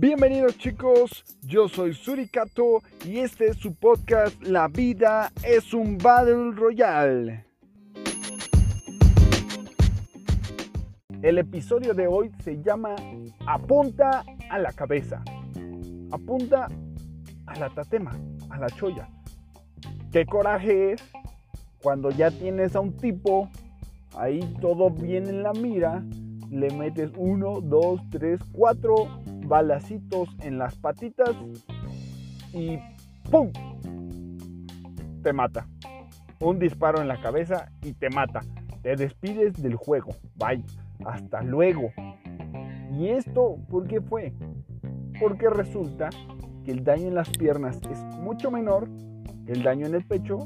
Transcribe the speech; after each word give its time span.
Bienvenidos 0.00 0.56
chicos, 0.56 1.26
yo 1.42 1.68
soy 1.68 1.92
Surikato 1.92 2.82
y 3.04 3.18
este 3.18 3.48
es 3.48 3.58
su 3.58 3.74
podcast 3.74 4.42
La 4.42 4.66
vida 4.66 5.30
es 5.46 5.74
un 5.74 5.98
Battle 5.98 6.52
Royale. 6.52 7.44
El 11.20 11.36
episodio 11.36 11.92
de 11.92 12.06
hoy 12.06 12.30
se 12.42 12.62
llama 12.62 12.96
Apunta 13.46 14.24
a 14.48 14.58
la 14.58 14.72
cabeza. 14.72 15.22
Apunta 16.10 16.68
a 17.44 17.58
la 17.58 17.68
tatema, 17.68 18.18
a 18.48 18.56
la 18.56 18.70
choya. 18.70 19.06
Qué 20.10 20.24
coraje 20.24 20.92
es 20.92 21.04
cuando 21.82 22.08
ya 22.10 22.30
tienes 22.30 22.74
a 22.74 22.80
un 22.80 22.96
tipo 22.96 23.50
ahí 24.16 24.40
todo 24.62 24.88
bien 24.88 25.26
en 25.26 25.42
la 25.42 25.52
mira, 25.52 26.02
le 26.50 26.70
metes 26.70 27.10
uno, 27.18 27.60
dos, 27.60 28.00
tres, 28.10 28.40
cuatro 28.52 29.19
balacitos 29.50 30.28
en 30.42 30.58
las 30.58 30.76
patitas 30.76 31.34
y 32.52 32.78
¡pum! 33.32 33.50
Te 35.24 35.32
mata. 35.32 35.66
Un 36.38 36.60
disparo 36.60 37.02
en 37.02 37.08
la 37.08 37.20
cabeza 37.20 37.70
y 37.82 37.92
te 37.92 38.10
mata. 38.10 38.42
Te 38.80 38.94
despides 38.94 39.60
del 39.60 39.74
juego. 39.74 40.12
Bye. 40.36 40.64
Hasta 41.04 41.42
luego. 41.42 41.90
¿Y 42.92 43.08
esto 43.08 43.56
por 43.68 43.88
qué 43.88 44.00
fue? 44.00 44.32
Porque 45.18 45.50
resulta 45.50 46.10
que 46.64 46.70
el 46.70 46.84
daño 46.84 47.08
en 47.08 47.16
las 47.16 47.28
piernas 47.30 47.80
es 47.90 47.98
mucho 48.20 48.52
menor 48.52 48.88
que 49.46 49.52
el 49.52 49.64
daño 49.64 49.86
en 49.86 49.94
el 49.96 50.04
pecho 50.04 50.38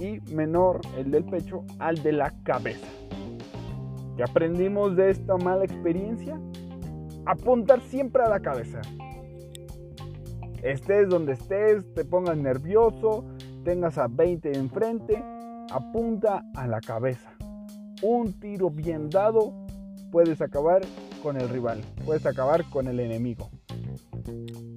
y 0.00 0.20
menor 0.34 0.80
el 0.98 1.12
del 1.12 1.24
pecho 1.24 1.64
al 1.78 2.02
de 2.02 2.12
la 2.12 2.32
cabeza. 2.42 2.86
¿Qué 4.16 4.24
aprendimos 4.24 4.96
de 4.96 5.10
esta 5.10 5.36
mala 5.36 5.64
experiencia? 5.64 6.38
Apuntar 7.26 7.80
siempre 7.82 8.22
a 8.22 8.28
la 8.28 8.40
cabeza. 8.40 8.80
Estés 10.62 11.08
donde 11.08 11.32
estés, 11.32 11.84
te 11.94 12.04
pongas 12.04 12.36
nervioso, 12.36 13.24
tengas 13.64 13.98
a 13.98 14.08
20 14.08 14.56
enfrente, 14.56 15.22
apunta 15.70 16.44
a 16.54 16.66
la 16.66 16.80
cabeza. 16.80 17.30
Un 18.02 18.38
tiro 18.40 18.70
bien 18.70 19.10
dado 19.10 19.52
puedes 20.10 20.40
acabar 20.40 20.82
con 21.22 21.36
el 21.36 21.48
rival, 21.48 21.82
puedes 22.04 22.26
acabar 22.26 22.64
con 22.70 22.88
el 22.88 23.00
enemigo. 23.00 23.50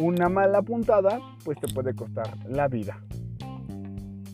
Una 0.00 0.28
mala 0.28 0.62
puntada 0.62 1.20
pues 1.44 1.58
te 1.60 1.72
puede 1.72 1.94
costar 1.94 2.28
la 2.48 2.68
vida. 2.68 3.00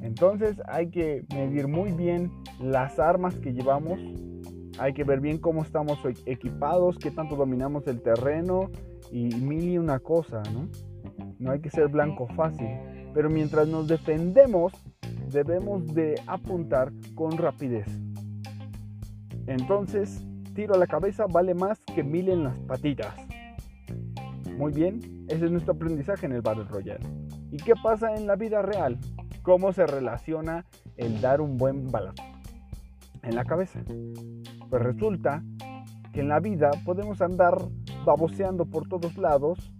Entonces 0.00 0.56
hay 0.68 0.88
que 0.88 1.24
medir 1.34 1.68
muy 1.68 1.92
bien 1.92 2.30
las 2.60 2.98
armas 2.98 3.34
que 3.34 3.52
llevamos 3.52 3.98
hay 4.78 4.92
que 4.92 5.04
ver 5.04 5.20
bien 5.20 5.38
cómo 5.38 5.62
estamos 5.62 5.98
equipados, 6.26 6.98
qué 6.98 7.10
tanto 7.10 7.36
dominamos 7.36 7.86
el 7.86 8.02
terreno 8.02 8.70
y 9.10 9.34
mil 9.34 9.64
y 9.68 9.78
una 9.78 9.98
cosa, 9.98 10.42
¿no? 10.52 10.68
No 11.38 11.52
hay 11.52 11.60
que 11.60 11.70
ser 11.70 11.88
blanco 11.88 12.26
fácil, 12.28 12.68
pero 13.14 13.30
mientras 13.30 13.68
nos 13.68 13.88
defendemos, 13.88 14.72
debemos 15.30 15.86
de 15.94 16.20
apuntar 16.26 16.92
con 17.14 17.36
rapidez. 17.36 17.86
Entonces, 19.46 20.24
tiro 20.54 20.74
a 20.74 20.78
la 20.78 20.86
cabeza 20.86 21.26
vale 21.26 21.54
más 21.54 21.78
que 21.94 22.02
mil 22.02 22.28
en 22.28 22.44
las 22.44 22.58
patitas. 22.60 23.14
Muy 24.56 24.72
bien, 24.72 25.26
ese 25.28 25.44
es 25.44 25.50
nuestro 25.50 25.74
aprendizaje 25.74 26.26
en 26.26 26.32
el 26.32 26.40
Battle 26.40 26.64
Royale. 26.64 27.06
¿Y 27.50 27.58
qué 27.58 27.74
pasa 27.82 28.14
en 28.14 28.26
la 28.26 28.36
vida 28.36 28.62
real? 28.62 28.98
¿Cómo 29.42 29.72
se 29.72 29.86
relaciona 29.86 30.64
el 30.96 31.20
dar 31.20 31.40
un 31.40 31.56
buen 31.56 31.90
balazo 31.90 32.22
en 33.22 33.34
la 33.34 33.44
cabeza? 33.44 33.80
Pues 34.70 34.82
resulta 34.82 35.42
que 36.12 36.20
en 36.20 36.28
la 36.28 36.40
vida 36.40 36.70
podemos 36.84 37.20
andar 37.20 37.58
baboseando 38.04 38.66
por 38.66 38.88
todos 38.88 39.16
lados 39.16 39.72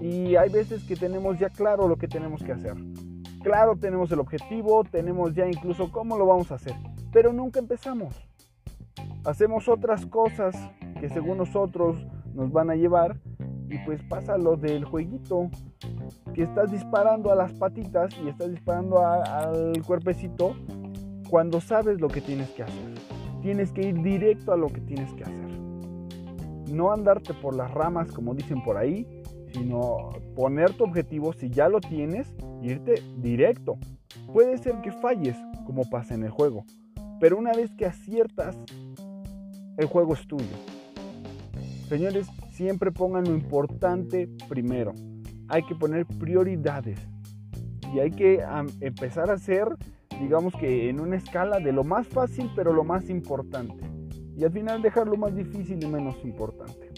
y 0.00 0.36
hay 0.36 0.48
veces 0.48 0.84
que 0.84 0.96
tenemos 0.96 1.38
ya 1.38 1.48
claro 1.48 1.88
lo 1.88 1.96
que 1.96 2.08
tenemos 2.08 2.42
que 2.42 2.52
hacer. 2.52 2.74
Claro, 3.42 3.76
tenemos 3.76 4.10
el 4.12 4.20
objetivo, 4.20 4.84
tenemos 4.84 5.34
ya 5.34 5.46
incluso 5.46 5.90
cómo 5.90 6.16
lo 6.16 6.26
vamos 6.26 6.52
a 6.52 6.54
hacer, 6.54 6.74
pero 7.12 7.32
nunca 7.32 7.58
empezamos. 7.58 8.14
Hacemos 9.24 9.68
otras 9.68 10.06
cosas 10.06 10.56
que 11.00 11.08
según 11.08 11.38
nosotros 11.38 12.06
nos 12.34 12.52
van 12.52 12.70
a 12.70 12.74
llevar 12.74 13.20
y 13.68 13.78
pues 13.84 14.02
pasa 14.02 14.36
lo 14.36 14.56
del 14.56 14.84
jueguito, 14.84 15.50
que 16.34 16.42
estás 16.42 16.70
disparando 16.70 17.32
a 17.32 17.34
las 17.34 17.52
patitas 17.52 18.14
y 18.24 18.28
estás 18.28 18.50
disparando 18.50 19.04
al 19.04 19.82
cuerpecito 19.84 20.54
cuando 21.28 21.60
sabes 21.60 22.00
lo 22.00 22.08
que 22.08 22.20
tienes 22.20 22.50
que 22.50 22.62
hacer. 22.62 23.11
Tienes 23.42 23.72
que 23.72 23.88
ir 23.88 24.02
directo 24.02 24.52
a 24.52 24.56
lo 24.56 24.68
que 24.68 24.80
tienes 24.80 25.12
que 25.14 25.24
hacer. 25.24 25.50
No 26.70 26.92
andarte 26.92 27.34
por 27.34 27.54
las 27.54 27.70
ramas 27.72 28.10
como 28.12 28.34
dicen 28.34 28.62
por 28.62 28.76
ahí, 28.76 29.06
sino 29.52 30.10
poner 30.34 30.72
tu 30.74 30.84
objetivo, 30.84 31.32
si 31.32 31.50
ya 31.50 31.68
lo 31.68 31.80
tienes, 31.80 32.34
irte 32.62 33.02
directo. 33.18 33.78
Puede 34.32 34.58
ser 34.58 34.80
que 34.80 34.92
falles, 34.92 35.36
como 35.66 35.88
pasa 35.90 36.14
en 36.14 36.22
el 36.22 36.30
juego, 36.30 36.64
pero 37.20 37.36
una 37.36 37.52
vez 37.52 37.74
que 37.74 37.84
aciertas, 37.84 38.56
el 39.76 39.86
juego 39.86 40.14
es 40.14 40.26
tuyo. 40.26 40.56
Señores, 41.88 42.26
siempre 42.52 42.92
pongan 42.92 43.24
lo 43.24 43.34
importante 43.34 44.28
primero. 44.48 44.92
Hay 45.48 45.64
que 45.64 45.74
poner 45.74 46.06
prioridades 46.06 46.98
y 47.92 47.98
hay 47.98 48.10
que 48.10 48.42
empezar 48.80 49.30
a 49.30 49.34
hacer 49.34 49.66
digamos 50.20 50.54
que 50.54 50.88
en 50.88 51.00
una 51.00 51.16
escala 51.16 51.58
de 51.58 51.72
lo 51.72 51.84
más 51.84 52.06
fácil 52.08 52.50
pero 52.54 52.72
lo 52.72 52.84
más 52.84 53.08
importante. 53.10 53.84
Y 54.36 54.44
al 54.44 54.52
final 54.52 54.82
dejar 54.82 55.08
lo 55.08 55.16
más 55.16 55.34
difícil 55.34 55.82
y 55.82 55.86
menos 55.86 56.16
importante. 56.24 56.90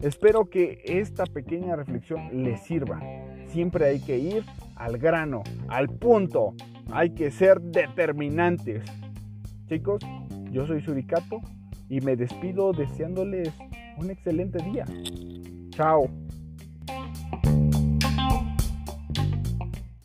Espero 0.00 0.50
que 0.50 0.82
esta 0.84 1.24
pequeña 1.24 1.76
reflexión 1.76 2.44
les 2.44 2.60
sirva. 2.60 3.00
Siempre 3.48 3.86
hay 3.86 4.00
que 4.00 4.18
ir 4.18 4.44
al 4.76 4.98
grano, 4.98 5.42
al 5.68 5.88
punto. 5.88 6.54
Hay 6.92 7.10
que 7.10 7.30
ser 7.30 7.60
determinantes. 7.60 8.84
Chicos, 9.68 10.02
yo 10.50 10.66
soy 10.66 10.82
Suricato 10.82 11.40
y 11.88 12.00
me 12.00 12.16
despido 12.16 12.72
deseándoles 12.72 13.52
un 13.96 14.10
excelente 14.10 14.62
día. 14.62 14.84
Chao. 15.70 16.23